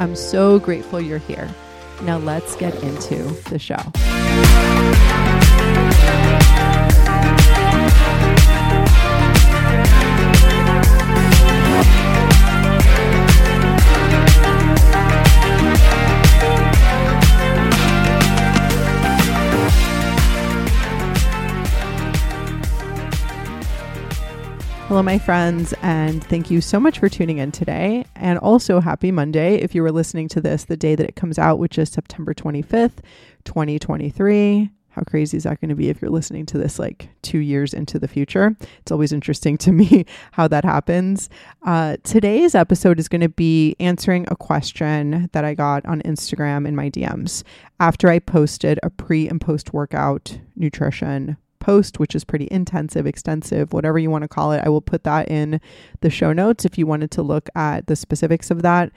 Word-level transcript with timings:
I'm 0.00 0.14
so 0.14 0.58
grateful 0.58 1.00
you're 1.00 1.18
here. 1.18 1.48
Now 2.02 2.18
let's 2.18 2.54
get 2.56 2.74
into 2.82 3.24
the 3.50 3.58
show. 3.58 5.07
Hello, 24.88 25.02
my 25.02 25.18
friends, 25.18 25.74
and 25.82 26.24
thank 26.24 26.50
you 26.50 26.62
so 26.62 26.80
much 26.80 26.98
for 26.98 27.10
tuning 27.10 27.36
in 27.36 27.52
today. 27.52 28.06
And 28.16 28.38
also, 28.38 28.80
happy 28.80 29.12
Monday 29.12 29.56
if 29.56 29.74
you 29.74 29.82
were 29.82 29.92
listening 29.92 30.28
to 30.28 30.40
this 30.40 30.64
the 30.64 30.78
day 30.78 30.94
that 30.94 31.06
it 31.06 31.14
comes 31.14 31.38
out, 31.38 31.58
which 31.58 31.76
is 31.76 31.90
September 31.90 32.32
25th, 32.32 33.00
2023. 33.44 34.70
How 34.88 35.02
crazy 35.02 35.36
is 35.36 35.42
that 35.42 35.60
going 35.60 35.68
to 35.68 35.74
be 35.74 35.90
if 35.90 36.00
you're 36.00 36.10
listening 36.10 36.46
to 36.46 36.56
this 36.56 36.78
like 36.78 37.10
two 37.20 37.40
years 37.40 37.74
into 37.74 37.98
the 37.98 38.08
future? 38.08 38.56
It's 38.80 38.90
always 38.90 39.12
interesting 39.12 39.58
to 39.58 39.72
me 39.72 40.06
how 40.32 40.48
that 40.48 40.64
happens. 40.64 41.28
Uh, 41.66 41.98
today's 42.02 42.54
episode 42.54 42.98
is 42.98 43.08
going 43.08 43.20
to 43.20 43.28
be 43.28 43.76
answering 43.78 44.24
a 44.30 44.36
question 44.36 45.28
that 45.34 45.44
I 45.44 45.52
got 45.52 45.84
on 45.84 46.00
Instagram 46.00 46.66
in 46.66 46.74
my 46.74 46.88
DMs 46.88 47.42
after 47.78 48.08
I 48.08 48.20
posted 48.20 48.80
a 48.82 48.88
pre 48.88 49.28
and 49.28 49.38
post 49.38 49.74
workout 49.74 50.38
nutrition 50.56 51.36
post, 51.58 51.98
which 51.98 52.14
is 52.14 52.24
pretty 52.24 52.48
intensive, 52.50 53.06
extensive, 53.06 53.72
whatever 53.72 53.98
you 53.98 54.10
want 54.10 54.22
to 54.22 54.28
call 54.28 54.52
it. 54.52 54.62
I 54.64 54.68
will 54.68 54.80
put 54.80 55.04
that 55.04 55.28
in 55.30 55.60
the 56.00 56.10
show 56.10 56.32
notes 56.32 56.64
if 56.64 56.78
you 56.78 56.86
wanted 56.86 57.10
to 57.12 57.22
look 57.22 57.48
at 57.54 57.86
the 57.86 57.96
specifics 57.96 58.50
of 58.50 58.62
that. 58.62 58.92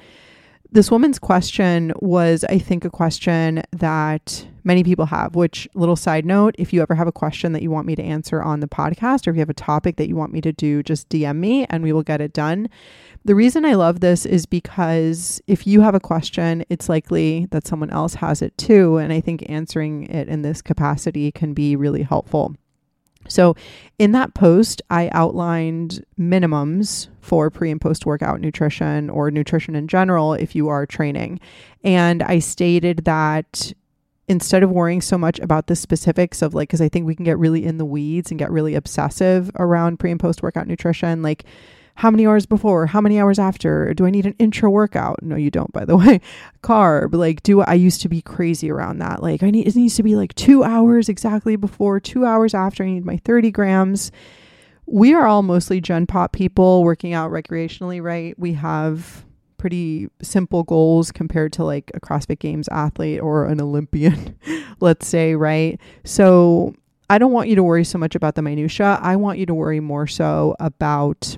This 0.74 0.90
woman's 0.90 1.20
question 1.20 1.92
was, 2.00 2.46
I 2.46 2.58
think, 2.58 2.86
a 2.86 2.90
question 2.90 3.62
that 3.72 4.48
many 4.64 4.86
people 4.86 5.06
have, 5.08 5.36
which, 5.36 5.68
little 5.74 5.98
side 5.98 6.26
note, 6.26 6.56
if 6.58 6.72
you 6.72 6.82
ever 6.82 6.96
have 6.96 7.10
a 7.10 7.12
question 7.12 7.52
that 7.52 7.62
you 7.62 7.70
want 7.70 7.88
me 7.88 7.96
to 7.96 8.02
answer 8.02 8.42
on 8.42 8.62
the 8.62 8.70
podcast 8.70 9.28
or 9.28 9.32
if 9.32 9.36
you 9.36 9.42
have 9.42 9.50
a 9.50 9.54
topic 9.54 9.98
that 9.98 10.08
you 10.08 10.16
want 10.16 10.32
me 10.32 10.40
to 10.40 10.54
do, 10.54 10.82
just 10.82 11.10
DM 11.10 11.40
me 11.40 11.66
and 11.66 11.84
we 11.84 11.92
will 11.92 12.04
get 12.04 12.22
it 12.22 12.32
done. 12.32 12.70
The 13.26 13.36
reason 13.36 13.66
I 13.66 13.74
love 13.74 14.00
this 14.00 14.26
is 14.26 14.46
because 14.46 15.42
if 15.46 15.68
you 15.68 15.82
have 15.82 15.94
a 15.94 16.00
question, 16.00 16.64
it's 16.70 16.88
likely 16.88 17.48
that 17.52 17.68
someone 17.68 17.90
else 17.90 18.14
has 18.16 18.42
it 18.42 18.58
too. 18.58 18.96
And 18.96 19.12
I 19.12 19.20
think 19.20 19.44
answering 19.50 20.06
it 20.06 20.30
in 20.30 20.42
this 20.42 20.62
capacity 20.62 21.34
can 21.34 21.54
be 21.54 21.76
really 21.76 22.04
helpful. 22.04 22.56
So, 23.28 23.56
in 24.00 24.12
that 24.14 24.34
post, 24.34 24.82
I 24.90 25.10
outlined 25.14 26.04
minimums 26.20 27.08
for 27.22 27.50
pre 27.50 27.72
and 27.72 27.80
post 27.80 28.06
workout 28.06 28.42
nutrition 28.42 29.10
or 29.10 29.32
nutrition 29.32 29.76
in 29.76 29.88
general 29.88 30.34
if 30.34 30.56
you 30.56 30.68
are 30.70 30.86
training. 30.86 31.40
And 31.84 32.24
I 32.24 32.40
stated 32.40 33.06
that 33.06 33.74
instead 34.28 34.64
of 34.64 34.72
worrying 34.72 35.02
so 35.02 35.18
much 35.18 35.40
about 35.40 35.68
the 35.68 35.76
specifics 35.76 36.42
of 36.42 36.54
like, 36.54 36.70
because 36.70 36.82
I 36.82 36.90
think 36.90 37.06
we 37.06 37.16
can 37.16 37.26
get 37.26 37.38
really 37.38 37.66
in 37.66 37.78
the 37.78 37.86
weeds 37.86 38.32
and 38.32 38.40
get 38.40 38.50
really 38.50 38.76
obsessive 38.76 39.52
around 39.56 40.00
pre 40.00 40.12
and 40.12 40.20
post 40.20 40.42
workout 40.42 40.68
nutrition, 40.68 41.22
like, 41.22 41.46
how 41.96 42.10
many 42.10 42.26
hours 42.26 42.46
before 42.46 42.88
how 42.88 43.02
many 43.02 43.20
hours 43.20 43.40
after? 43.40 43.94
Do 43.94 44.06
i 44.06 44.10
need 44.10 44.26
an 44.26 44.36
intra 44.40 44.70
workout? 44.70 45.22
No 45.22 45.36
you 45.36 45.52
don't 45.52 45.72
by 45.72 45.86
the 45.86 45.98
way. 46.04 46.22
Carb 46.64 47.14
like 47.14 47.44
do 47.44 47.62
i 47.62 47.74
used 47.74 48.02
to 48.02 48.10
be 48.10 48.22
crazy 48.22 48.72
around 48.72 49.00
that? 49.00 49.22
Like 49.22 49.44
i 49.44 49.50
need 49.50 49.68
it 49.68 49.76
needs 49.76 49.96
to 49.96 50.04
be 50.04 50.16
like 50.16 50.34
two 50.36 50.64
hours 50.64 51.10
exactly 51.10 51.56
before 51.56 52.00
two 52.00 52.26
hours 52.26 52.54
after 52.54 52.84
i 52.84 52.88
need 52.88 53.06
my 53.06 53.18
30 53.18 53.52
grams. 53.52 54.12
We 54.86 55.14
are 55.14 55.26
all 55.26 55.44
mostly 55.44 55.80
gen 55.80 56.08
pop 56.08 56.34
people 56.34 56.84
working 56.84 57.14
out 57.14 57.32
recreationally 57.32 58.02
right? 58.02 58.38
We 58.38 58.54
have 58.54 59.26
pretty 59.62 60.10
simple 60.24 60.64
goals 60.64 61.12
compared 61.12 61.54
to 61.54 61.64
like 61.64 61.92
a 61.94 62.00
CrossFit 62.00 62.40
Games 62.40 62.68
athlete 62.70 63.22
or 63.22 63.46
an 63.46 63.62
Olympian, 63.62 64.36
let's 64.80 65.06
say, 65.06 65.36
right? 65.36 65.80
So 66.04 66.74
I 67.12 67.20
don't 67.20 67.32
want 67.32 67.48
you 67.48 67.56
to 67.56 67.64
worry 67.64 67.84
so 67.84 68.00
much 68.00 68.16
about 68.16 68.34
the 68.34 68.42
minutia. 68.42 68.98
I 69.02 69.18
want 69.18 69.38
you 69.38 69.46
to 69.46 69.54
worry 69.54 69.80
more 69.80 70.08
so 70.08 70.56
about 70.60 71.38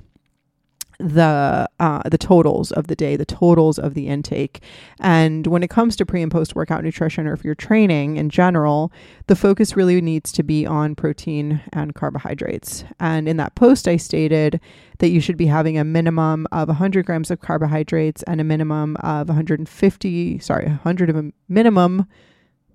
the 0.98 1.68
uh, 1.80 2.08
the 2.08 2.18
totals 2.18 2.72
of 2.72 2.86
the 2.86 2.96
day, 2.96 3.16
the 3.16 3.24
totals 3.24 3.78
of 3.78 3.94
the 3.94 4.08
intake. 4.08 4.60
And 5.00 5.46
when 5.46 5.62
it 5.62 5.70
comes 5.70 5.96
to 5.96 6.06
pre 6.06 6.22
and 6.22 6.30
post 6.30 6.54
workout 6.54 6.84
nutrition, 6.84 7.26
or 7.26 7.32
if 7.32 7.44
you're 7.44 7.54
training 7.54 8.16
in 8.16 8.30
general, 8.30 8.92
the 9.26 9.36
focus 9.36 9.76
really 9.76 10.00
needs 10.00 10.32
to 10.32 10.42
be 10.42 10.66
on 10.66 10.94
protein 10.94 11.60
and 11.72 11.94
carbohydrates. 11.94 12.84
And 13.00 13.28
in 13.28 13.36
that 13.38 13.54
post, 13.54 13.88
I 13.88 13.96
stated 13.96 14.60
that 14.98 15.08
you 15.08 15.20
should 15.20 15.36
be 15.36 15.46
having 15.46 15.78
a 15.78 15.84
minimum 15.84 16.46
of 16.52 16.68
100 16.68 17.06
grams 17.06 17.30
of 17.30 17.40
carbohydrates 17.40 18.22
and 18.24 18.40
a 18.40 18.44
minimum 18.44 18.96
of 18.96 19.28
150, 19.28 20.38
sorry, 20.38 20.66
100 20.66 21.10
of 21.10 21.16
a 21.16 21.32
minimum. 21.48 22.06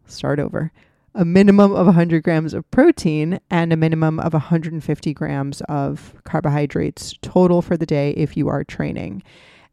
Start 0.06 0.40
over 0.40 0.72
a 1.16 1.26
minimum 1.26 1.72
of 1.72 1.86
100 1.86 2.24
grams 2.24 2.54
of 2.54 2.70
protein 2.72 3.40
and 3.50 3.74
a 3.74 3.78
minimum 3.78 4.20
of 4.20 4.34
150 4.34 5.14
grams 5.14 5.62
of 5.62 6.14
carbohydrates 6.24 7.16
total 7.22 7.62
for 7.62 7.76
the 7.78 7.86
day 7.86 8.12
if 8.12 8.38
you 8.38 8.48
are 8.48 8.64
training. 8.64 9.24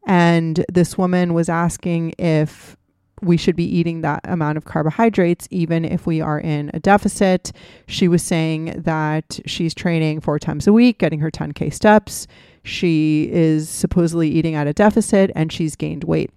And 0.05 0.65
this 0.71 0.97
woman 0.97 1.33
was 1.33 1.49
asking 1.49 2.13
if 2.17 2.77
we 3.21 3.35
should 3.35 3.55
be 3.55 3.65
eating 3.65 4.01
that 4.01 4.21
amount 4.25 4.57
of 4.57 4.65
carbohydrates 4.65 5.47
even 5.49 5.83
if 5.83 6.05
we 6.05 6.21
are 6.21 6.39
in 6.39 6.69
a 6.73 6.79
deficit. 6.79 7.51
She 7.87 8.07
was 8.07 8.21
saying 8.21 8.81
that 8.83 9.39
she's 9.45 9.73
training 9.73 10.21
four 10.21 10.39
times 10.39 10.67
a 10.67 10.73
week, 10.73 10.99
getting 10.99 11.19
her 11.19 11.31
10K 11.31 11.73
steps. 11.73 12.27
She 12.63 13.29
is 13.31 13.69
supposedly 13.69 14.29
eating 14.29 14.55
at 14.55 14.67
a 14.67 14.73
deficit 14.73 15.31
and 15.35 15.51
she's 15.51 15.75
gained 15.75 16.03
weight 16.03 16.31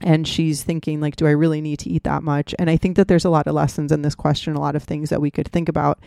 and 0.00 0.26
she's 0.26 0.62
thinking 0.62 1.00
like 1.00 1.16
do 1.16 1.26
i 1.26 1.30
really 1.30 1.60
need 1.60 1.78
to 1.78 1.90
eat 1.90 2.04
that 2.04 2.22
much? 2.22 2.54
And 2.58 2.70
i 2.70 2.76
think 2.76 2.96
that 2.96 3.08
there's 3.08 3.24
a 3.24 3.30
lot 3.30 3.46
of 3.46 3.54
lessons 3.54 3.92
in 3.92 4.02
this 4.02 4.14
question 4.14 4.54
a 4.54 4.60
lot 4.60 4.76
of 4.76 4.82
things 4.82 5.10
that 5.10 5.20
we 5.20 5.30
could 5.30 5.48
think 5.48 5.68
about. 5.68 6.00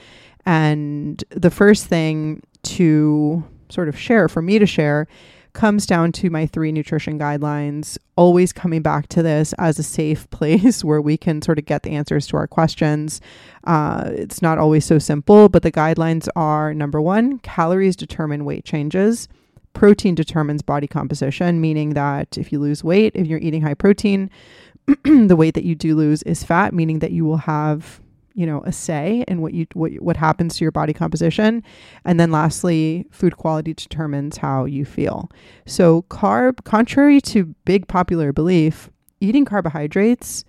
And 0.45 1.23
the 1.29 1.51
first 1.51 1.87
thing 1.87 2.41
to 2.63 3.43
sort 3.69 3.89
of 3.89 3.97
share 3.97 4.27
for 4.27 4.41
me 4.41 4.59
to 4.59 4.65
share 4.65 5.07
comes 5.53 5.85
down 5.85 6.11
to 6.11 6.31
my 6.31 6.47
three 6.47 6.71
nutrition 6.71 7.19
guidelines 7.19 7.97
always 8.15 8.51
coming 8.51 8.81
back 8.81 9.07
to 9.07 9.21
this 9.21 9.53
as 9.53 9.77
a 9.77 9.83
safe 9.83 10.27
place 10.31 10.83
where 10.83 11.01
we 11.01 11.15
can 11.15 11.41
sort 11.41 11.59
of 11.59 11.65
get 11.65 11.83
the 11.83 11.91
answers 11.91 12.25
to 12.27 12.37
our 12.37 12.47
questions. 12.47 13.21
Uh, 13.63 14.09
it's 14.13 14.41
not 14.41 14.57
always 14.57 14.83
so 14.85 14.99
simple 14.99 15.49
but 15.49 15.63
the 15.63 15.71
guidelines 15.71 16.27
are 16.35 16.73
number 16.73 17.01
one 17.01 17.37
calories 17.39 17.95
determine 17.95 18.45
weight 18.45 18.65
changes 18.65 19.27
protein 19.73 20.15
determines 20.15 20.61
body 20.61 20.87
composition, 20.87 21.59
meaning 21.59 21.91
that 21.91 22.37
if 22.37 22.51
you 22.51 22.59
lose 22.59 22.83
weight, 22.83 23.13
if 23.15 23.27
you're 23.27 23.39
eating 23.39 23.61
high 23.61 23.73
protein, 23.73 24.29
the 25.03 25.35
weight 25.35 25.53
that 25.53 25.63
you 25.63 25.75
do 25.75 25.95
lose 25.95 26.23
is 26.23 26.43
fat, 26.43 26.73
meaning 26.73 26.99
that 26.99 27.11
you 27.11 27.25
will 27.25 27.37
have 27.37 28.01
you 28.35 28.47
know 28.47 28.63
a 28.65 28.71
say 28.71 29.23
in 29.27 29.41
what 29.41 29.53
you 29.53 29.67
what 29.73 29.91
what 30.01 30.17
happens 30.17 30.57
to 30.57 30.65
your 30.65 30.71
body 30.71 30.93
composition. 30.93 31.63
And 32.05 32.19
then 32.19 32.31
lastly 32.31 33.05
food 33.11 33.37
quality 33.37 33.73
determines 33.73 34.37
how 34.37 34.65
you 34.65 34.85
feel. 34.85 35.29
So 35.65 36.03
carb 36.03 36.63
contrary 36.63 37.21
to 37.21 37.55
big 37.65 37.87
popular 37.87 38.33
belief 38.33 38.89
eating 39.19 39.45
carbohydrates 39.45 40.43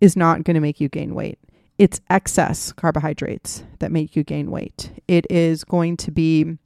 is 0.00 0.16
not 0.16 0.44
going 0.44 0.54
to 0.54 0.60
make 0.60 0.80
you 0.80 0.88
gain 0.88 1.14
weight. 1.14 1.38
It's 1.78 2.00
excess 2.10 2.72
carbohydrates 2.72 3.62
that 3.78 3.92
make 3.92 4.16
you 4.16 4.24
gain 4.24 4.50
weight. 4.50 4.90
It 5.08 5.26
is 5.30 5.64
going 5.64 5.96
to 5.98 6.10
be 6.10 6.58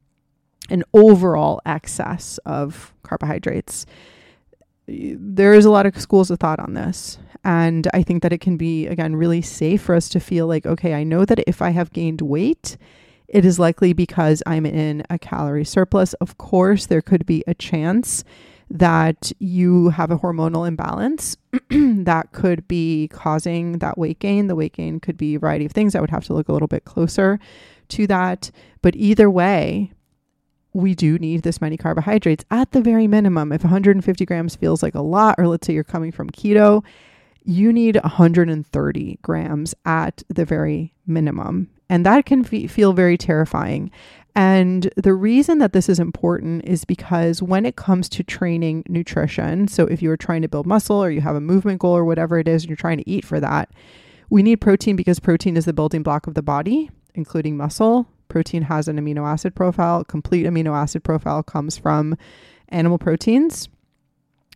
an 0.71 0.83
overall 0.93 1.61
excess 1.67 2.39
of 2.47 2.95
carbohydrates. 3.03 3.87
There 4.87 5.55
is 5.55 5.65
a 5.65 5.71
lot 5.71 5.87
of 5.87 5.99
schools 5.99 6.31
of 6.31 6.39
thought 6.39 6.61
on 6.61 6.75
this. 6.75 7.19
And 7.45 7.89
I 7.93 8.03
think 8.03 8.23
that 8.23 8.33
it 8.33 8.41
can 8.41 8.57
be, 8.57 8.87
again, 8.87 9.17
really 9.17 9.43
safe 9.43 9.83
for 9.83 9.95
us 9.95 10.09
to 10.11 10.21
feel 10.21 10.47
like, 10.47 10.65
okay, 10.65 10.95
I 10.95 11.05
know 11.05 11.25
that 11.27 11.45
if 11.47 11.61
I 11.61 11.71
have 11.71 11.93
gained 11.93 12.23
weight, 12.23 12.79
it 13.29 13.45
is 13.45 13.59
likely 13.59 13.93
because 13.93 14.43
I'm 14.47 14.65
in 14.65 15.03
a 15.11 15.19
calorie 15.19 15.65
surplus. 15.65 16.15
Of 16.15 16.39
course, 16.39 16.87
there 16.87 17.03
could 17.03 17.27
be 17.27 17.45
a 17.47 17.55
chance 17.55 18.25
that 18.71 19.31
you 19.39 19.91
have 19.91 20.11
a 20.11 20.19
hormonal 20.19 20.67
imbalance 20.67 21.37
that 21.71 22.33
could 22.33 22.67
be 22.67 23.09
causing 23.09 23.79
that 23.79 23.99
weight 23.99 24.19
gain. 24.21 24.47
The 24.47 24.57
weight 24.57 24.73
gain 24.73 25.01
could 25.01 25.17
be 25.17 25.35
a 25.35 25.39
variety 25.39 25.67
of 25.67 25.73
things. 25.73 25.95
I 25.95 26.01
would 26.01 26.11
have 26.11 26.25
to 26.27 26.35
look 26.35 26.49
a 26.49 26.53
little 26.53 26.69
bit 26.69 26.85
closer 26.85 27.39
to 27.89 28.07
that. 28.07 28.51
But 28.81 28.97
either 28.97 29.31
way, 29.31 29.93
we 30.75 30.95
do 30.95 31.19
need 31.19 31.43
this 31.43 31.61
many 31.61 31.77
carbohydrates 31.77 32.45
at 32.51 32.73
the 32.73 32.83
very 32.83 33.07
minimum. 33.07 33.53
If 33.53 33.63
150 33.63 34.27
grams 34.27 34.57
feels 34.57 34.83
like 34.83 34.95
a 34.95 35.01
lot, 35.01 35.37
or 35.39 35.47
let's 35.47 35.67
say 35.67 35.73
you're 35.73 35.85
coming 35.85 36.13
from 36.13 36.31
keto, 36.31 36.85
you 37.45 37.73
need 37.73 37.97
130 37.97 39.19
grams 39.23 39.75
at 39.87 40.23
the 40.29 40.45
very 40.45 40.93
minimum. 41.07 41.71
And 41.89 42.05
that 42.05 42.27
can 42.27 42.43
fe- 42.43 42.67
feel 42.67 42.93
very 42.93 43.17
terrifying. 43.17 43.91
And 44.35 44.91
the 44.97 45.15
reason 45.15 45.59
that 45.59 45.73
this 45.73 45.89
is 45.89 46.01
important 46.01 46.65
is 46.65 46.85
because 46.85 47.41
when 47.41 47.65
it 47.65 47.77
comes 47.77 48.09
to 48.11 48.25
training 48.25 48.83
nutrition, 48.89 49.69
so 49.69 49.87
if 49.87 50.03
you 50.03 50.11
are 50.11 50.17
trying 50.17 50.43
to 50.43 50.49
build 50.49 50.67
muscle 50.67 51.03
or 51.03 51.11
you 51.11 51.21
have 51.21 51.37
a 51.37 51.41
movement 51.41 51.81
goal 51.81 51.97
or 51.97 52.05
whatever 52.05 52.39
it 52.39 52.49
is, 52.49 52.65
and 52.65 52.71
you're 52.71 52.77
trying 52.77 52.99
to 52.99 53.09
eat 53.09 53.25
for 53.25 53.39
that, 53.39 53.71
we 54.29 54.43
need 54.43 54.57
protein 54.57 54.97
because 54.97 55.21
protein 55.21 55.57
is 55.57 55.67
the 55.67 55.73
building 55.73 56.03
block 56.03 56.27
of 56.27 56.35
the 56.35 56.43
body, 56.43 56.91
including 57.15 57.57
muscle. 57.57 58.09
Protein 58.35 58.63
has 58.63 58.89
an 58.89 58.99
amino 58.99 59.25
acid 59.25 59.55
profile. 59.55 60.03
Complete 60.03 60.45
amino 60.45 60.77
acid 60.77 61.05
profile 61.05 61.41
comes 61.45 61.79
from 61.79 62.17
animal 62.71 62.99
proteins. 62.99 63.69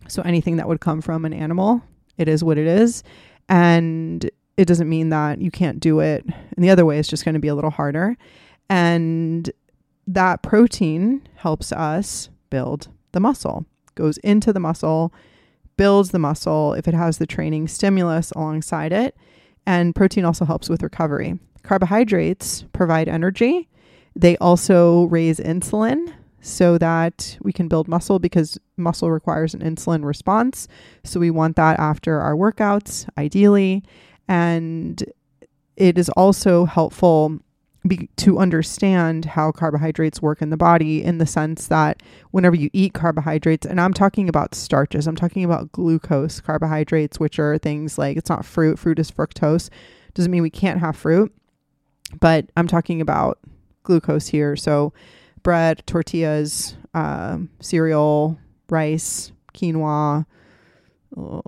So 0.09 0.21
anything 0.23 0.57
that 0.57 0.67
would 0.67 0.81
come 0.81 0.99
from 0.99 1.23
an 1.23 1.31
animal, 1.31 1.81
it 2.17 2.27
is 2.27 2.43
what 2.43 2.57
it 2.57 2.67
is. 2.67 3.03
And 3.47 4.29
it 4.57 4.65
doesn't 4.65 4.89
mean 4.89 5.07
that 5.11 5.39
you 5.39 5.49
can't 5.49 5.79
do 5.79 6.01
it. 6.01 6.25
And 6.25 6.61
the 6.61 6.69
other 6.69 6.85
way 6.85 6.99
is 6.99 7.07
just 7.07 7.23
going 7.23 7.35
to 7.35 7.39
be 7.39 7.47
a 7.47 7.55
little 7.55 7.69
harder. 7.69 8.17
And 8.69 9.49
that 10.07 10.43
protein 10.43 11.25
helps 11.35 11.71
us 11.71 12.27
build 12.49 12.89
the 13.13 13.21
muscle, 13.21 13.65
goes 13.95 14.17
into 14.17 14.51
the 14.51 14.59
muscle, 14.59 15.13
builds 15.77 16.11
the 16.11 16.19
muscle 16.19 16.73
if 16.73 16.85
it 16.85 16.93
has 16.93 17.17
the 17.17 17.25
training 17.25 17.69
stimulus 17.69 18.31
alongside 18.31 18.91
it. 18.91 19.15
And 19.65 19.95
protein 19.95 20.25
also 20.25 20.43
helps 20.43 20.67
with 20.67 20.83
recovery. 20.83 21.39
Carbohydrates 21.63 22.65
provide 22.73 23.07
energy. 23.07 23.68
They 24.19 24.35
also 24.37 25.05
raise 25.05 25.39
insulin 25.39 26.13
so 26.41 26.77
that 26.77 27.37
we 27.41 27.53
can 27.53 27.69
build 27.69 27.87
muscle 27.87 28.19
because 28.19 28.57
muscle 28.75 29.09
requires 29.09 29.53
an 29.53 29.61
insulin 29.61 30.03
response. 30.03 30.67
So 31.05 31.21
we 31.21 31.31
want 31.31 31.55
that 31.55 31.79
after 31.79 32.19
our 32.19 32.35
workouts, 32.35 33.07
ideally. 33.17 33.81
And 34.27 35.01
it 35.77 35.97
is 35.97 36.09
also 36.09 36.65
helpful 36.65 37.39
be, 37.87 38.09
to 38.17 38.39
understand 38.39 39.23
how 39.23 39.53
carbohydrates 39.53 40.21
work 40.21 40.41
in 40.41 40.49
the 40.49 40.57
body 40.57 41.01
in 41.01 41.19
the 41.19 41.25
sense 41.25 41.67
that 41.67 42.03
whenever 42.31 42.57
you 42.57 42.69
eat 42.73 42.93
carbohydrates, 42.93 43.65
and 43.65 43.79
I'm 43.79 43.93
talking 43.93 44.27
about 44.27 44.53
starches, 44.53 45.07
I'm 45.07 45.15
talking 45.15 45.45
about 45.45 45.71
glucose 45.71 46.41
carbohydrates, 46.41 47.21
which 47.21 47.39
are 47.39 47.57
things 47.57 47.97
like 47.97 48.17
it's 48.17 48.29
not 48.29 48.43
fruit, 48.43 48.79
fruit 48.79 48.99
is 48.99 49.09
fructose. 49.09 49.69
Doesn't 50.13 50.29
mean 50.29 50.43
we 50.43 50.49
can't 50.49 50.81
have 50.81 50.97
fruit, 50.97 51.33
but 52.19 52.49
I'm 52.57 52.67
talking 52.67 52.99
about 52.99 53.39
glucose 53.89 54.27
here. 54.27 54.55
So 54.55 54.93
bread, 55.41 55.81
tortillas, 55.87 56.77
uh, 56.93 57.39
cereal, 57.59 58.37
rice, 58.69 59.31
quinoa, 59.55 60.27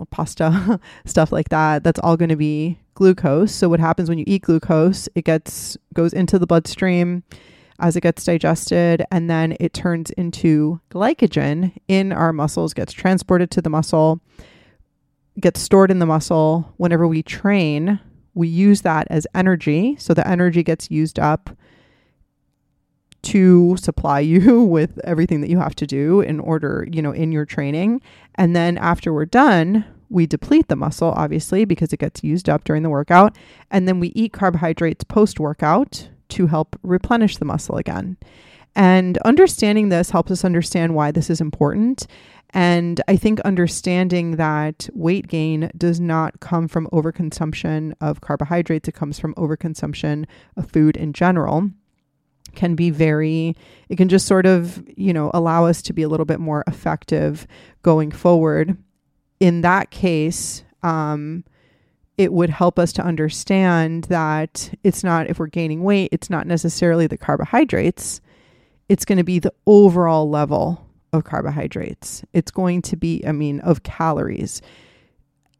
pasta, 0.10 0.80
stuff 1.06 1.32
like 1.32 1.50
that. 1.50 1.84
That's 1.84 2.00
all 2.00 2.18
going 2.18 2.30
to 2.30 2.36
be 2.36 2.80
glucose. 2.96 3.54
So 3.54 3.70
what 3.70 3.80
happens 3.80 4.10
when 4.10 4.18
you 4.18 4.24
eat 4.26 4.42
glucose? 4.42 5.08
It 5.14 5.24
gets 5.24 5.78
goes 5.94 6.14
into 6.14 6.40
the 6.40 6.48
bloodstream 6.48 7.24
as 7.80 7.96
it 7.96 8.02
gets 8.02 8.24
digested 8.24 9.04
and 9.12 9.30
then 9.30 9.56
it 9.60 9.74
turns 9.74 10.10
into 10.12 10.82
glycogen 10.90 11.74
in 11.88 12.12
our 12.12 12.34
muscles, 12.34 12.74
gets 12.74 12.92
transported 12.92 13.52
to 13.52 13.62
the 13.62 13.70
muscle, 13.70 14.20
gets 15.40 15.62
stored 15.62 15.92
in 15.92 16.00
the 16.00 16.08
muscle. 16.08 16.74
Whenever 16.78 17.08
we 17.08 17.22
train, 17.22 18.00
we 18.34 18.48
use 18.48 18.82
that 18.82 19.06
as 19.12 19.28
energy. 19.36 19.96
So 20.00 20.16
the 20.16 20.28
energy 20.28 20.64
gets 20.64 20.90
used 20.90 21.20
up 21.20 21.52
to 23.24 23.76
supply 23.78 24.20
you 24.20 24.64
with 24.78 25.00
everything 25.04 25.42
that 25.42 25.50
you 25.50 25.60
have 25.60 25.76
to 25.76 25.88
do 25.88 26.22
in 26.22 26.40
order, 26.40 26.88
you 26.92 27.02
know, 27.02 27.12
in 27.12 27.32
your 27.32 27.46
training. 27.46 28.02
And 28.36 28.56
then 28.56 28.78
after 28.78 29.14
we're 29.14 29.26
done, 29.26 29.86
we 30.10 30.26
deplete 30.26 30.68
the 30.68 30.76
muscle, 30.76 31.14
obviously, 31.16 31.66
because 31.66 31.94
it 31.94 32.00
gets 32.00 32.24
used 32.24 32.50
up 32.50 32.64
during 32.64 32.84
the 32.84 32.90
workout. 32.90 33.36
And 33.70 33.88
then 33.88 34.00
we 34.00 34.10
eat 34.10 34.34
carbohydrates 34.34 35.04
post 35.06 35.40
workout 35.40 36.10
to 36.30 36.48
help 36.48 36.78
replenish 36.84 37.38
the 37.38 37.46
muscle 37.46 37.78
again. 37.78 38.18
And 38.76 39.18
understanding 39.20 39.90
this 39.90 40.12
helps 40.12 40.32
us 40.32 40.46
understand 40.46 40.96
why 40.96 41.12
this 41.12 41.30
is 41.30 41.42
important. 41.42 42.08
And 42.54 43.02
I 43.08 43.16
think 43.16 43.40
understanding 43.42 44.36
that 44.36 44.90
weight 44.94 45.28
gain 45.28 45.72
does 45.78 46.00
not 46.00 46.40
come 46.42 46.68
from 46.68 46.88
overconsumption 46.92 47.94
of 48.02 48.22
carbohydrates, 48.22 48.90
it 48.90 48.94
comes 48.94 49.20
from 49.20 49.34
overconsumption 49.36 50.26
of 50.58 50.70
food 50.70 50.98
in 50.98 51.14
general 51.14 51.72
can 52.56 52.75
be 52.75 52.89
very 52.89 53.56
it 53.89 53.95
can 53.95 54.09
just 54.09 54.27
sort 54.27 54.45
of 54.45 54.83
you 54.95 55.13
know 55.13 55.31
allow 55.33 55.65
us 55.65 55.81
to 55.81 55.94
be 55.94 56.03
a 56.03 56.09
little 56.09 56.25
bit 56.25 56.39
more 56.39 56.63
effective 56.68 57.48
going 57.83 58.12
forward. 58.12 58.77
In 59.39 59.62
that 59.62 59.92
case 59.92 60.63
um, 60.83 61.44
it 62.18 62.33
would 62.33 62.50
help 62.50 62.77
us 62.77 62.92
to 62.94 63.03
understand 63.03 64.06
that 64.06 64.74
it's 64.83 65.03
not 65.03 65.30
if 65.30 65.39
we're 65.39 65.48
gaining 65.48 65.83
weight 65.83 66.09
it's 66.12 66.30
not 66.30 66.48
necessarily 66.48 67.07
the 67.07 67.18
carbohydrates. 67.18 68.21
It's 68.89 69.06
going 69.06 69.18
to 69.18 69.24
be 69.24 69.39
the 69.39 69.53
overall 69.65 70.30
level 70.30 70.86
of 71.13 71.24
carbohydrates. 71.24 72.24
It's 72.33 72.51
going 72.51 72.81
to 72.83 72.95
be 72.95 73.24
i 73.25 73.31
mean 73.31 73.59
of 73.62 73.83
calories. 73.83 74.62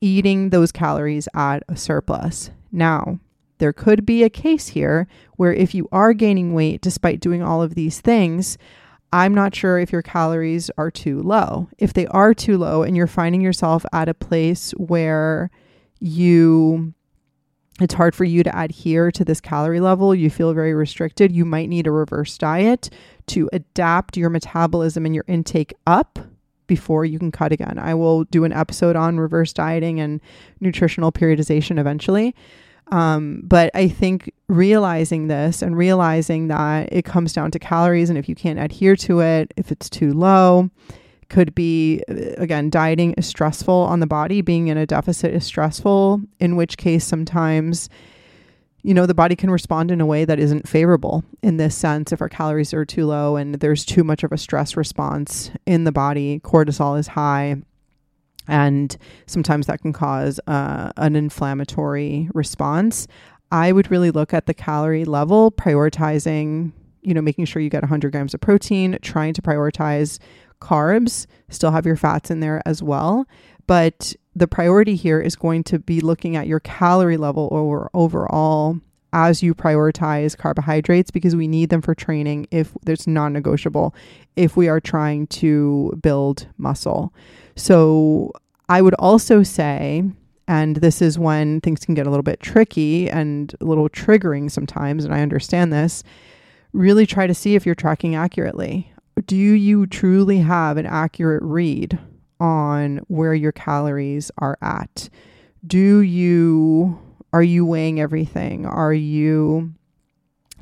Eating 0.04 0.50
those 0.50 0.72
calories 0.72 1.28
at 1.36 1.64
a 1.70 1.78
surplus. 1.78 2.50
Now 2.72 3.20
there 3.62 3.72
could 3.72 4.08
be 4.08 4.24
a 4.24 4.30
case 4.30 4.70
here 4.70 5.08
where 5.38 5.54
if 5.54 5.76
you 5.76 5.88
are 5.92 6.14
gaining 6.14 6.56
weight 6.56 6.82
despite 6.82 7.20
doing 7.20 7.44
all 7.44 7.62
of 7.62 7.76
these 7.76 8.02
things, 8.02 8.58
I'm 9.14 9.36
not 9.36 9.54
sure 9.54 9.78
if 9.78 9.92
your 9.92 10.02
calories 10.02 10.72
are 10.80 10.90
too 10.90 11.22
low. 11.22 11.70
If 11.78 11.94
they 11.94 12.08
are 12.08 12.34
too 12.34 12.58
low 12.58 12.82
and 12.82 12.98
you're 12.98 13.06
finding 13.06 13.40
yourself 13.40 13.86
at 13.94 14.10
a 14.10 14.16
place 14.16 14.72
where 14.72 15.52
you 16.00 16.96
it's 17.80 17.94
hard 17.94 18.16
for 18.16 18.24
you 18.24 18.42
to 18.42 18.60
adhere 18.60 19.12
to 19.12 19.24
this 19.24 19.40
calorie 19.40 19.80
level, 19.80 20.16
you 20.16 20.32
feel 20.32 20.54
very 20.54 20.74
restricted, 20.74 21.32
you 21.32 21.46
might 21.46 21.70
need 21.70 21.86
a 21.86 21.92
reverse 21.92 22.38
diet 22.40 22.90
to 23.28 23.48
adapt 23.54 24.18
your 24.18 24.32
metabolism 24.32 25.06
and 25.06 25.14
your 25.14 25.26
intake 25.28 25.74
up 25.86 26.18
before 26.66 27.06
you 27.06 27.20
can 27.20 27.32
cut 27.32 27.52
again. 27.52 27.78
I 27.78 27.94
will 27.94 28.24
do 28.24 28.44
an 28.44 28.54
episode 28.54 28.96
on 28.96 29.20
reverse 29.20 29.54
dieting 29.54 30.00
and 30.00 30.20
nutritional 30.60 31.12
periodization 31.12 31.80
eventually. 31.80 32.34
Um, 32.92 33.42
but 33.44 33.72
I 33.74 33.88
think 33.88 34.34
realizing 34.48 35.28
this 35.28 35.62
and 35.62 35.78
realizing 35.78 36.48
that 36.50 36.92
it 36.92 37.06
comes 37.06 37.34
down 37.34 37.52
to 37.52 37.60
calories, 37.60 38.10
and 38.10 38.20
if 38.20 38.28
you 38.28 38.36
can't 38.36 38.60
adhere 38.60 38.96
to 38.98 39.22
it, 39.22 39.54
if 39.56 39.72
it's 39.72 39.90
too 39.90 40.14
low, 40.14 40.70
could 41.30 41.56
be 41.56 42.04
uh, 42.10 42.34
again, 42.38 42.70
dieting 42.70 43.14
is 43.14 43.26
stressful 43.26 43.74
on 43.74 44.02
the 44.02 44.08
body, 44.08 44.42
being 44.42 44.68
in 44.68 44.78
a 44.78 44.86
deficit 44.86 45.34
is 45.34 45.46
stressful, 45.46 46.22
in 46.40 46.58
which 46.58 46.78
case, 46.78 47.06
sometimes 47.06 47.90
you 48.84 48.94
know, 48.94 49.06
the 49.06 49.14
body 49.14 49.36
can 49.36 49.52
respond 49.52 49.92
in 49.92 50.02
a 50.02 50.06
way 50.06 50.26
that 50.26 50.40
isn't 50.40 50.68
favorable 50.68 51.24
in 51.44 51.58
this 51.58 51.76
sense 51.76 52.12
if 52.12 52.22
our 52.22 52.30
calories 52.30 52.74
are 52.74 52.86
too 52.86 53.06
low 53.06 53.36
and 53.36 53.56
there's 53.56 53.86
too 53.86 54.04
much 54.04 54.24
of 54.24 54.32
a 54.32 54.38
stress 54.38 54.76
response 54.76 55.52
in 55.66 55.84
the 55.84 55.92
body, 55.92 56.40
cortisol 56.40 56.98
is 56.98 57.08
high, 57.08 57.62
and 58.52 58.98
sometimes 59.28 59.66
that 59.68 59.82
can 59.82 59.94
cause 59.94 60.40
uh, 60.46 60.92
an 60.98 61.16
inflammatory 61.16 62.30
response. 62.34 63.08
I 63.50 63.72
would 63.72 63.90
really 63.90 64.12
look 64.12 64.34
at 64.34 64.46
the 64.46 64.54
calorie 64.54 65.06
level, 65.06 65.52
prioritizing, 65.52 66.74
you 67.02 67.14
know, 67.14 67.22
making 67.22 67.46
sure 67.46 67.62
you 67.62 67.70
get 67.70 67.82
100 67.82 68.12
grams 68.12 68.34
of 68.34 68.42
protein, 68.42 69.00
trying 69.02 69.34
to 69.34 69.42
prioritize 69.42 70.20
carbs, 70.60 71.28
still 71.50 71.72
have 71.72 71.86
your 71.86 71.96
fats 71.96 72.30
in 72.30 72.42
there 72.42 72.62
as 72.66 72.84
well. 72.84 73.26
But 73.68 74.14
the 74.36 74.48
priority 74.48 74.96
here 74.96 75.22
is 75.22 75.38
going 75.38 75.64
to 75.66 75.80
be 75.80 76.02
looking 76.02 76.36
at 76.36 76.48
your 76.48 76.60
calorie 76.60 77.18
level 77.18 77.48
over 77.52 77.90
overall 77.94 78.80
as 79.14 79.42
you 79.42 79.56
prioritize 79.56 80.38
carbohydrates 80.38 81.12
because 81.12 81.36
we 81.36 81.48
need 81.48 81.70
them 81.70 81.82
for 81.82 81.96
training 81.96 82.48
if 82.52 82.76
there's 82.84 83.08
non-negotiable 83.08 83.94
if 84.36 84.56
we 84.58 84.68
are 84.68 84.80
trying 84.80 85.28
to 85.28 85.98
build 86.02 86.48
muscle. 86.58 87.14
So 87.56 88.32
I 88.70 88.82
would 88.82 88.96
also 88.96 89.44
say, 89.44 90.04
and 90.48 90.78
this 90.78 91.02
is 91.02 91.20
when 91.20 91.62
things 91.62 91.86
can 91.86 91.96
get 91.96 92.08
a 92.08 92.10
little 92.10 92.24
bit 92.24 92.40
tricky 92.40 93.10
and 93.10 93.54
a 93.62 93.66
little 93.66 93.90
triggering 93.90 94.50
sometimes, 94.50 95.06
and 95.06 95.14
I 95.14 95.22
understand 95.22 95.72
this, 95.72 96.04
really 96.74 97.06
try 97.06 97.28
to 97.28 97.34
see 97.34 97.56
if 97.56 97.66
you're 97.66 97.76
tracking 97.76 98.16
accurately. 98.16 98.92
Do 99.26 99.36
you 99.36 99.88
truly 99.88 100.40
have 100.40 100.78
an 100.78 100.86
accurate 100.86 101.44
read 101.44 102.00
on 102.40 102.98
where 103.08 103.34
your 103.34 103.52
calories 103.52 104.32
are 104.40 104.58
at? 104.62 105.10
Do 105.66 106.00
you 106.00 107.00
are 107.34 107.44
you 107.44 107.66
weighing 107.66 108.02
everything? 108.02 108.66
Are 108.66 108.94
you 108.94 109.74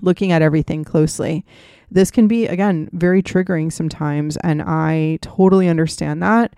looking 0.01 0.31
at 0.31 0.41
everything 0.41 0.83
closely? 0.83 1.45
This 1.89 2.11
can 2.11 2.27
be 2.27 2.47
again 2.47 2.89
very 2.91 3.23
triggering 3.23 3.71
sometimes 3.71 4.37
and 4.37 4.61
I 4.61 5.19
totally 5.21 5.67
understand 5.67 6.21
that 6.21 6.53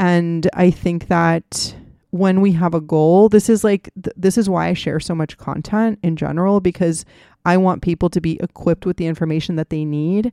and 0.00 0.48
I 0.54 0.70
think 0.70 1.08
that 1.08 1.76
when 2.08 2.40
we 2.40 2.52
have 2.52 2.72
a 2.72 2.80
goal, 2.80 3.28
this 3.28 3.50
is 3.50 3.62
like, 3.62 3.90
th- 4.02 4.16
this 4.16 4.38
is 4.38 4.48
why 4.48 4.68
I 4.68 4.72
share 4.72 4.98
so 4.98 5.14
much 5.14 5.36
content 5.36 5.98
in 6.02 6.16
general, 6.16 6.60
because 6.60 7.04
I 7.44 7.58
want 7.58 7.82
people 7.82 8.08
to 8.08 8.20
be 8.20 8.40
equipped 8.40 8.86
with 8.86 8.96
the 8.96 9.06
information 9.06 9.56
that 9.56 9.68
they 9.68 9.84
need. 9.84 10.32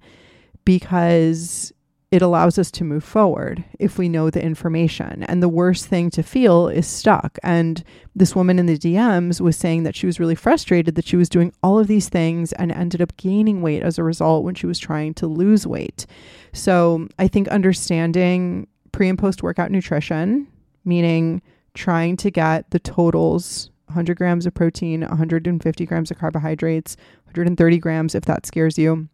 Because 0.63 1.73
it 2.09 2.21
allows 2.21 2.57
us 2.57 2.71
to 2.71 2.85
move 2.85 3.03
forward 3.03 3.65
if 3.79 3.97
we 3.97 4.07
know 4.07 4.29
the 4.29 4.41
information. 4.41 5.23
And 5.23 5.43
the 5.43 5.49
worst 5.49 5.87
thing 5.87 6.09
to 6.11 6.23
feel 6.23 6.69
is 6.69 6.87
stuck. 6.87 7.37
And 7.43 7.83
this 8.15 8.33
woman 8.33 8.59
in 8.59 8.65
the 8.65 8.77
DMs 8.77 9.41
was 9.41 9.57
saying 9.57 9.83
that 9.83 9.95
she 9.95 10.05
was 10.05 10.19
really 10.19 10.35
frustrated 10.35 10.95
that 10.95 11.05
she 11.05 11.17
was 11.17 11.27
doing 11.27 11.51
all 11.61 11.77
of 11.77 11.87
these 11.87 12.07
things 12.07 12.53
and 12.53 12.71
ended 12.71 13.01
up 13.01 13.17
gaining 13.17 13.61
weight 13.61 13.83
as 13.83 13.97
a 13.97 14.03
result 14.03 14.45
when 14.45 14.55
she 14.55 14.67
was 14.67 14.79
trying 14.79 15.13
to 15.15 15.27
lose 15.27 15.67
weight. 15.67 16.05
So 16.53 17.09
I 17.19 17.27
think 17.27 17.49
understanding 17.49 18.67
pre 18.97 19.07
and 19.07 19.19
post 19.19 19.43
workout 19.43 19.69
nutrition, 19.69 20.47
meaning 20.83 21.39
trying 21.75 22.17
to 22.17 22.31
get 22.31 22.71
the 22.71 22.79
totals 22.79 23.69
100 23.85 24.17
grams 24.17 24.47
of 24.47 24.55
protein, 24.55 25.01
150 25.01 25.85
grams 25.85 26.09
of 26.09 26.17
carbohydrates, 26.17 26.97
130 27.25 27.77
grams 27.77 28.15
if 28.15 28.25
that 28.25 28.47
scares 28.47 28.75
you, 28.75 29.07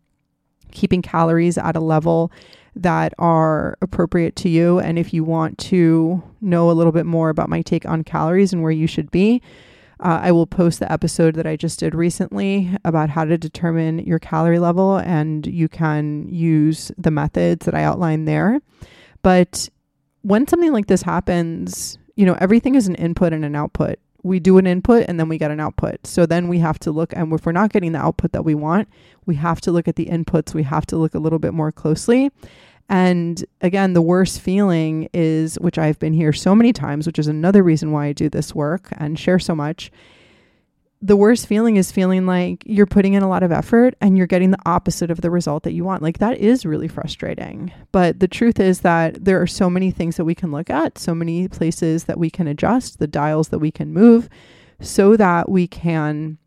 keeping 0.71 1.01
calories 1.01 1.57
at 1.57 1.75
a 1.75 1.81
level 1.81 2.31
that 2.77 3.13
are 3.19 3.77
appropriate 3.81 4.37
to 4.37 4.47
you. 4.47 4.79
And 4.79 4.97
if 4.97 5.13
you 5.13 5.25
want 5.25 5.57
to 5.57 6.23
know 6.39 6.71
a 6.71 6.73
little 6.73 6.93
bit 6.93 7.05
more 7.05 7.27
about 7.27 7.49
my 7.49 7.61
take 7.61 7.85
on 7.85 8.05
calories 8.05 8.53
and 8.53 8.63
where 8.63 8.71
you 8.71 8.87
should 8.87 9.11
be, 9.11 9.41
uh, 9.99 10.21
I 10.23 10.31
will 10.31 10.47
post 10.47 10.79
the 10.79 10.89
episode 10.89 11.35
that 11.35 11.45
I 11.45 11.57
just 11.57 11.77
did 11.77 11.93
recently 11.93 12.71
about 12.85 13.09
how 13.09 13.25
to 13.25 13.37
determine 13.37 13.99
your 13.99 14.19
calorie 14.19 14.59
level, 14.59 14.95
and 14.95 15.45
you 15.45 15.67
can 15.67 16.29
use 16.29 16.89
the 16.97 17.11
methods 17.11 17.65
that 17.65 17.75
I 17.75 17.83
outlined 17.83 18.29
there. 18.29 18.61
But 19.23 19.69
when 20.21 20.47
something 20.47 20.71
like 20.71 20.87
this 20.87 21.01
happens, 21.01 21.97
you 22.15 22.25
know, 22.25 22.37
everything 22.39 22.75
is 22.75 22.87
an 22.87 22.95
input 22.95 23.33
and 23.33 23.43
an 23.43 23.55
output. 23.55 23.97
We 24.21 24.39
do 24.39 24.57
an 24.57 24.67
input 24.67 25.05
and 25.07 25.19
then 25.19 25.27
we 25.27 25.37
get 25.37 25.51
an 25.51 25.59
output. 25.59 26.05
So 26.05 26.25
then 26.25 26.47
we 26.47 26.59
have 26.59 26.79
to 26.79 26.91
look, 26.91 27.11
and 27.13 27.33
if 27.33 27.45
we're 27.45 27.51
not 27.51 27.73
getting 27.73 27.91
the 27.91 27.99
output 27.99 28.31
that 28.33 28.45
we 28.45 28.55
want, 28.55 28.87
we 29.25 29.35
have 29.35 29.59
to 29.61 29.71
look 29.71 29.87
at 29.87 29.95
the 29.95 30.05
inputs. 30.05 30.53
We 30.53 30.63
have 30.63 30.85
to 30.87 30.97
look 30.97 31.15
a 31.15 31.19
little 31.19 31.39
bit 31.39 31.53
more 31.53 31.71
closely. 31.71 32.31
And 32.89 33.43
again, 33.61 33.93
the 33.93 34.01
worst 34.01 34.39
feeling 34.41 35.09
is, 35.13 35.55
which 35.55 35.77
I've 35.77 35.99
been 35.99 36.13
here 36.13 36.33
so 36.33 36.53
many 36.53 36.71
times, 36.71 37.07
which 37.07 37.19
is 37.19 37.27
another 37.27 37.63
reason 37.63 37.91
why 37.91 38.07
I 38.07 38.13
do 38.13 38.29
this 38.29 38.53
work 38.53 38.89
and 38.97 39.17
share 39.17 39.39
so 39.39 39.55
much. 39.55 39.91
The 41.05 41.17
worst 41.17 41.47
feeling 41.47 41.75
is 41.75 41.91
feeling 41.91 42.25
like 42.25 42.63
you're 42.65 42.85
putting 42.85 43.13
in 43.13 43.23
a 43.23 43.27
lot 43.27 43.43
of 43.43 43.51
effort 43.51 43.93
and 43.99 44.17
you're 44.17 44.25
getting 44.25 44.51
the 44.51 44.57
opposite 44.65 45.11
of 45.11 45.19
the 45.19 45.29
result 45.29 45.63
that 45.63 45.73
you 45.73 45.83
want. 45.83 46.01
Like 46.01 46.19
that 46.19 46.37
is 46.37 46.65
really 46.65 46.87
frustrating. 46.87 47.73
But 47.91 48.21
the 48.21 48.27
truth 48.29 48.57
is 48.57 48.81
that 48.81 49.25
there 49.25 49.41
are 49.41 49.47
so 49.47 49.69
many 49.69 49.91
things 49.91 50.15
that 50.15 50.23
we 50.23 50.33
can 50.33 50.49
look 50.53 50.69
at, 50.69 50.97
so 50.97 51.13
many 51.13 51.49
places 51.49 52.05
that 52.05 52.17
we 52.17 52.29
can 52.29 52.47
adjust, 52.47 52.99
the 52.99 53.07
dials 53.07 53.49
that 53.49 53.59
we 53.59 53.69
can 53.69 53.91
move 53.91 54.29
so 54.79 55.17
that 55.17 55.49
we 55.49 55.67
can 55.67 56.37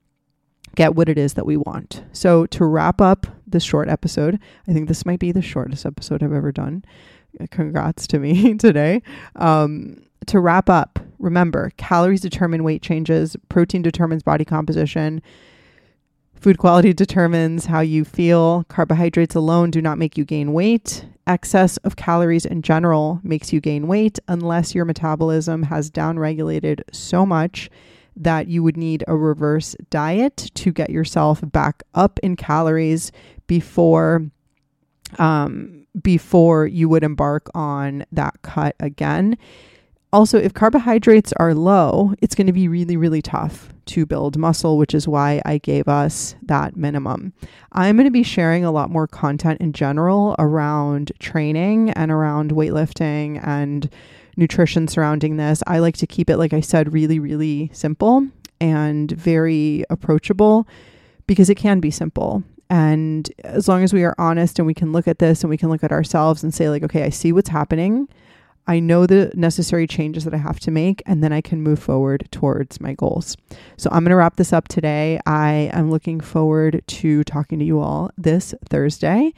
get 0.74 0.94
what 0.94 1.10
it 1.10 1.18
is 1.18 1.34
that 1.34 1.44
we 1.44 1.58
want. 1.58 2.02
So, 2.12 2.46
to 2.46 2.64
wrap 2.64 3.00
up 3.00 3.26
this 3.46 3.62
short 3.62 3.88
episode, 3.88 4.38
I 4.66 4.72
think 4.72 4.88
this 4.88 5.04
might 5.04 5.18
be 5.18 5.32
the 5.32 5.42
shortest 5.42 5.84
episode 5.84 6.22
I've 6.22 6.32
ever 6.32 6.52
done. 6.52 6.82
Congrats 7.50 8.06
to 8.08 8.18
me 8.18 8.54
today. 8.58 9.02
Um, 9.34 10.02
to 10.26 10.40
wrap 10.40 10.70
up, 10.70 10.98
remember 11.18 11.72
calories 11.76 12.20
determine 12.20 12.64
weight 12.64 12.82
changes, 12.82 13.36
protein 13.48 13.82
determines 13.82 14.22
body 14.22 14.44
composition. 14.44 15.22
Food 16.34 16.58
quality 16.58 16.92
determines 16.92 17.66
how 17.66 17.80
you 17.80 18.04
feel. 18.04 18.64
Carbohydrates 18.68 19.34
alone 19.34 19.70
do 19.70 19.80
not 19.80 19.98
make 19.98 20.18
you 20.18 20.24
gain 20.24 20.52
weight. 20.52 21.06
Excess 21.26 21.76
of 21.78 21.96
calories 21.96 22.44
in 22.44 22.62
general 22.62 23.20
makes 23.22 23.52
you 23.52 23.60
gain 23.60 23.88
weight 23.88 24.18
unless 24.28 24.74
your 24.74 24.84
metabolism 24.84 25.64
has 25.64 25.90
downregulated 25.90 26.82
so 26.92 27.24
much 27.24 27.70
that 28.16 28.48
you 28.48 28.62
would 28.62 28.76
need 28.76 29.04
a 29.08 29.16
reverse 29.16 29.74
diet 29.90 30.36
to 30.54 30.72
get 30.72 30.90
yourself 30.90 31.40
back 31.52 31.82
up 31.94 32.18
in 32.22 32.36
calories 32.36 33.12
before 33.46 34.30
um, 35.18 35.86
before 36.02 36.66
you 36.66 36.88
would 36.88 37.04
embark 37.04 37.48
on 37.54 38.04
that 38.12 38.34
cut 38.42 38.74
again. 38.80 39.38
Also, 40.16 40.38
if 40.38 40.54
carbohydrates 40.54 41.34
are 41.34 41.52
low, 41.52 42.14
it's 42.22 42.34
going 42.34 42.46
to 42.46 42.52
be 42.54 42.68
really, 42.68 42.96
really 42.96 43.20
tough 43.20 43.68
to 43.84 44.06
build 44.06 44.38
muscle, 44.38 44.78
which 44.78 44.94
is 44.94 45.06
why 45.06 45.42
I 45.44 45.58
gave 45.58 45.88
us 45.88 46.34
that 46.40 46.74
minimum. 46.74 47.34
I'm 47.72 47.96
going 47.96 48.06
to 48.06 48.10
be 48.10 48.22
sharing 48.22 48.64
a 48.64 48.70
lot 48.70 48.88
more 48.88 49.06
content 49.06 49.60
in 49.60 49.74
general 49.74 50.34
around 50.38 51.12
training 51.18 51.90
and 51.90 52.10
around 52.10 52.52
weightlifting 52.52 53.46
and 53.46 53.90
nutrition 54.38 54.88
surrounding 54.88 55.36
this. 55.36 55.62
I 55.66 55.80
like 55.80 55.98
to 55.98 56.06
keep 56.06 56.30
it, 56.30 56.38
like 56.38 56.54
I 56.54 56.62
said, 56.62 56.94
really, 56.94 57.18
really 57.18 57.68
simple 57.74 58.26
and 58.58 59.10
very 59.10 59.84
approachable 59.90 60.66
because 61.26 61.50
it 61.50 61.56
can 61.56 61.78
be 61.78 61.90
simple. 61.90 62.42
And 62.70 63.30
as 63.44 63.68
long 63.68 63.84
as 63.84 63.92
we 63.92 64.02
are 64.02 64.14
honest 64.16 64.58
and 64.58 64.66
we 64.66 64.72
can 64.72 64.92
look 64.92 65.06
at 65.06 65.18
this 65.18 65.42
and 65.42 65.50
we 65.50 65.58
can 65.58 65.68
look 65.68 65.84
at 65.84 65.92
ourselves 65.92 66.42
and 66.42 66.54
say, 66.54 66.70
like, 66.70 66.84
okay, 66.84 67.02
I 67.02 67.10
see 67.10 67.32
what's 67.32 67.50
happening. 67.50 68.08
I 68.66 68.80
know 68.80 69.06
the 69.06 69.30
necessary 69.34 69.86
changes 69.86 70.24
that 70.24 70.34
I 70.34 70.38
have 70.38 70.58
to 70.60 70.70
make, 70.70 71.02
and 71.06 71.22
then 71.22 71.32
I 71.32 71.40
can 71.40 71.62
move 71.62 71.78
forward 71.78 72.28
towards 72.30 72.80
my 72.80 72.94
goals. 72.94 73.36
So 73.76 73.88
I'm 73.92 74.02
going 74.02 74.10
to 74.10 74.16
wrap 74.16 74.36
this 74.36 74.52
up 74.52 74.68
today. 74.68 75.20
I 75.24 75.70
am 75.72 75.90
looking 75.90 76.20
forward 76.20 76.82
to 76.86 77.24
talking 77.24 77.58
to 77.60 77.64
you 77.64 77.80
all 77.80 78.10
this 78.18 78.54
Thursday. 78.68 79.32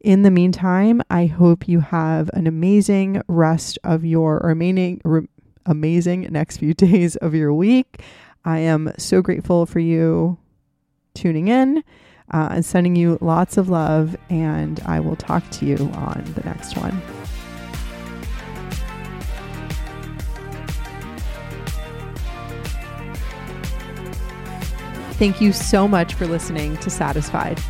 In 0.00 0.22
the 0.22 0.30
meantime, 0.30 1.00
I 1.08 1.26
hope 1.26 1.66
you 1.66 1.80
have 1.80 2.28
an 2.34 2.46
amazing 2.46 3.22
rest 3.26 3.78
of 3.84 4.04
your 4.04 4.42
remaining 4.44 5.00
re- 5.02 5.28
amazing 5.64 6.28
next 6.30 6.58
few 6.58 6.74
days 6.74 7.16
of 7.16 7.34
your 7.34 7.54
week. 7.54 8.02
I 8.44 8.58
am 8.58 8.92
so 8.98 9.22
grateful 9.22 9.64
for 9.64 9.80
you 9.80 10.36
tuning 11.14 11.48
in 11.48 11.82
uh, 12.32 12.48
and 12.50 12.64
sending 12.64 12.96
you 12.96 13.16
lots 13.22 13.56
of 13.56 13.70
love, 13.70 14.16
and 14.28 14.80
I 14.84 15.00
will 15.00 15.16
talk 15.16 15.48
to 15.52 15.66
you 15.66 15.76
on 15.94 16.22
the 16.34 16.42
next 16.42 16.76
one. 16.76 17.00
Thank 25.18 25.40
you 25.40 25.52
so 25.52 25.86
much 25.86 26.14
for 26.14 26.26
listening 26.26 26.76
to 26.78 26.90
Satisfied. 26.90 27.60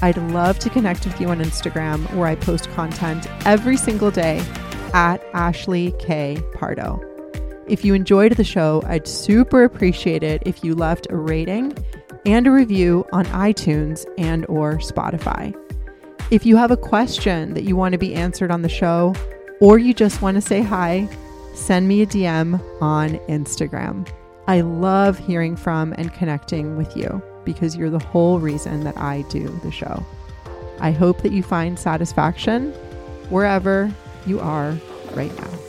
I'd 0.00 0.16
love 0.32 0.58
to 0.60 0.70
connect 0.70 1.04
with 1.04 1.20
you 1.20 1.28
on 1.28 1.38
Instagram 1.38 2.12
where 2.14 2.26
I 2.26 2.34
post 2.34 2.70
content 2.70 3.26
every 3.46 3.76
single 3.76 4.10
day 4.10 4.42
at 4.94 5.22
Ashley 5.34 5.92
K. 5.98 6.42
Pardo. 6.54 7.00
If 7.68 7.84
you 7.84 7.92
enjoyed 7.92 8.32
the 8.32 8.44
show, 8.44 8.82
I'd 8.86 9.06
super 9.06 9.64
appreciate 9.64 10.22
it 10.22 10.42
if 10.46 10.64
you 10.64 10.74
left 10.74 11.06
a 11.10 11.16
rating 11.16 11.76
and 12.24 12.46
a 12.46 12.50
review 12.50 13.06
on 13.12 13.26
iTunes 13.26 14.06
and 14.16 14.46
or 14.48 14.78
Spotify. 14.78 15.54
If 16.30 16.46
you 16.46 16.56
have 16.56 16.70
a 16.70 16.76
question 16.76 17.52
that 17.52 17.64
you 17.64 17.76
want 17.76 17.92
to 17.92 17.98
be 17.98 18.14
answered 18.14 18.50
on 18.50 18.62
the 18.62 18.68
show 18.68 19.14
or 19.60 19.78
you 19.78 19.92
just 19.92 20.22
want 20.22 20.36
to 20.36 20.40
say 20.40 20.62
hi, 20.62 21.06
send 21.54 21.86
me 21.86 22.00
a 22.00 22.06
DM 22.06 22.60
on 22.80 23.18
Instagram. 23.28 24.08
I 24.46 24.60
love 24.60 25.18
hearing 25.18 25.56
from 25.56 25.94
and 25.96 26.12
connecting 26.12 26.76
with 26.76 26.96
you 26.96 27.22
because 27.44 27.76
you're 27.76 27.90
the 27.90 27.98
whole 27.98 28.40
reason 28.40 28.84
that 28.84 28.96
I 28.98 29.22
do 29.30 29.48
the 29.62 29.70
show. 29.70 30.04
I 30.80 30.90
hope 30.90 31.22
that 31.22 31.32
you 31.32 31.42
find 31.42 31.78
satisfaction 31.78 32.72
wherever 33.30 33.90
you 34.26 34.40
are 34.40 34.76
right 35.14 35.34
now. 35.38 35.63